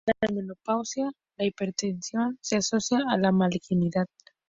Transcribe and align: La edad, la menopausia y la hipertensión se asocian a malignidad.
La 0.07 0.13
edad, 0.21 0.31
la 0.35 0.41
menopausia 0.41 1.11
y 1.11 1.13
la 1.37 1.45
hipertensión 1.45 2.39
se 2.41 2.55
asocian 2.57 3.03
a 3.07 3.31
malignidad. 3.31 4.07